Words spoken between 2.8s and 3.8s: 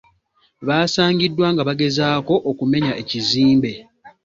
ekizimbe.